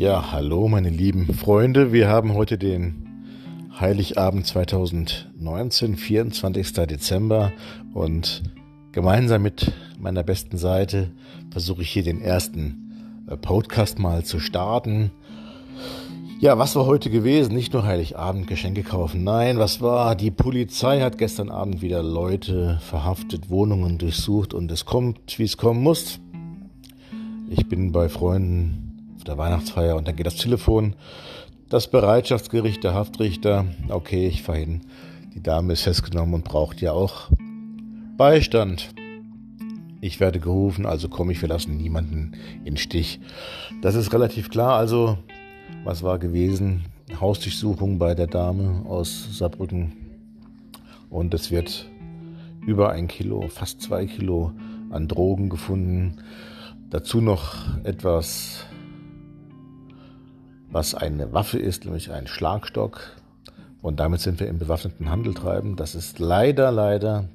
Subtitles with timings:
[0.00, 1.92] Ja, hallo meine lieben Freunde.
[1.92, 3.06] Wir haben heute den
[3.78, 6.72] Heiligabend 2019, 24.
[6.72, 7.52] Dezember
[7.92, 8.42] und
[8.92, 11.10] gemeinsam mit meiner besten Seite
[11.50, 15.10] versuche ich hier den ersten äh, Podcast mal zu starten.
[16.40, 17.54] Ja, was war heute gewesen?
[17.54, 19.22] Nicht nur Heiligabend Geschenke kaufen.
[19.22, 20.16] Nein, was war?
[20.16, 25.58] Die Polizei hat gestern Abend wieder Leute verhaftet, Wohnungen durchsucht und es kommt, wie es
[25.58, 26.20] kommen muss.
[27.50, 28.89] Ich bin bei Freunden
[29.20, 30.96] auf der Weihnachtsfeier und dann geht das Telefon.
[31.68, 34.80] Das Bereitschaftsgericht, der Haftrichter, okay, ich fahre hin.
[35.34, 37.28] Die Dame ist festgenommen und braucht ja auch
[38.16, 38.94] Beistand.
[40.00, 42.32] Ich werde gerufen, also komme ich, wir lassen niemanden
[42.64, 43.20] in Stich.
[43.82, 44.78] Das ist relativ klar.
[44.78, 45.18] Also,
[45.84, 46.86] was war gewesen?
[47.20, 49.92] Hausdurchsuchung bei der Dame aus Saarbrücken.
[51.10, 51.90] Und es wird
[52.66, 54.52] über ein Kilo, fast zwei Kilo
[54.88, 56.16] an Drogen gefunden.
[56.88, 58.64] Dazu noch etwas
[60.70, 63.16] was eine Waffe ist, nämlich ein Schlagstock.
[63.82, 65.76] Und damit sind wir im bewaffneten Handel treiben.
[65.76, 67.28] Das ist leider, leider,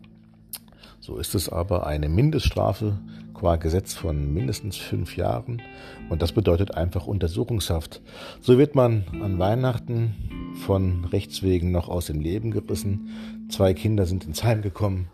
[1.00, 2.98] so ist es aber, eine Mindeststrafe
[3.34, 5.62] qua Gesetz von mindestens fünf Jahren.
[6.10, 8.02] Und das bedeutet einfach Untersuchungshaft.
[8.42, 13.10] So wird man an Weihnachten von Rechtswegen noch aus dem Leben gerissen.
[13.50, 15.10] Zwei Kinder sind ins Heim gekommen.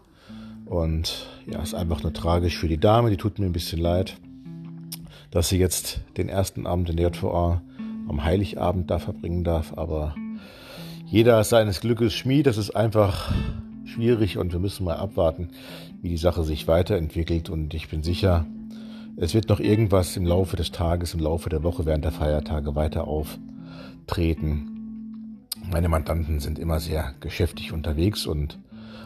[0.65, 3.09] Und ja, ist einfach nur tragisch für die Dame.
[3.09, 4.15] Die tut mir ein bisschen leid,
[5.31, 7.61] dass sie jetzt den ersten Abend in der JVA
[8.11, 9.73] am Heiligabend da verbringen darf.
[9.77, 10.15] Aber
[11.07, 12.47] jeder seines Glückes Schmied.
[12.47, 13.31] Das ist einfach
[13.85, 15.49] schwierig und wir müssen mal abwarten,
[16.01, 17.49] wie die Sache sich weiterentwickelt.
[17.49, 18.45] Und ich bin sicher,
[19.17, 22.75] es wird noch irgendwas im Laufe des Tages, im Laufe der Woche während der Feiertage
[22.75, 24.67] weiter auftreten.
[25.69, 28.57] Meine Mandanten sind immer sehr geschäftig unterwegs und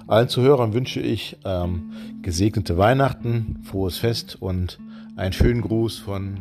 [0.07, 4.77] allen Zuhörern wünsche ich ähm, gesegnete Weihnachten, frohes Fest und
[5.15, 6.37] einen schönen Gruß von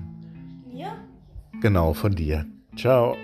[0.75, 0.99] Ja.
[1.61, 2.47] Genau, von dir.
[2.77, 3.17] Ciao.